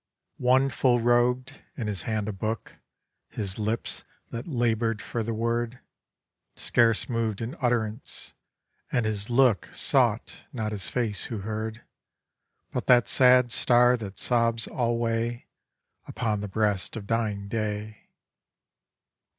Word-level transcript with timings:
One 0.39 0.69
full 0.71 0.99
robed; 0.99 1.61
in 1.77 1.85
his 1.85 2.01
hand 2.09 2.27
a 2.27 2.31
book; 2.33 2.77
His 3.29 3.59
lips, 3.59 4.03
that 4.31 4.47
labour'd 4.47 4.99
for 4.99 5.21
the 5.21 5.31
word, 5.31 5.77
Scarce 6.55 7.07
moved 7.07 7.39
in 7.39 7.53
utterance; 7.61 8.33
and 8.91 9.05
his 9.05 9.29
look 9.29 9.69
Sought, 9.73 10.45
not 10.51 10.71
his 10.71 10.89
face 10.89 11.25
who 11.25 11.41
heard, 11.41 11.83
But 12.71 12.87
that 12.87 13.07
Sad 13.07 13.51
Star 13.51 13.95
that 13.97 14.17
sobs 14.17 14.65
alway 14.67 15.45
Upon 16.07 16.39
the 16.41 16.47
breast 16.47 16.95
of 16.95 17.05
dying 17.05 17.47
Day. 17.47 18.09